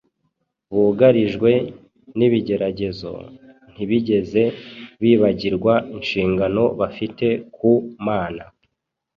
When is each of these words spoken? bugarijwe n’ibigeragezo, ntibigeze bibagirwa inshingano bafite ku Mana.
bugarijwe 0.73 1.51
n’ibigeragezo, 2.17 3.11
ntibigeze 3.73 4.41
bibagirwa 5.01 5.73
inshingano 5.97 6.63
bafite 6.79 7.25
ku 7.55 7.71
Mana. 8.07 8.43